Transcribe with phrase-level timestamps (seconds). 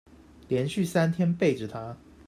[0.49, 1.95] 連續三天背著她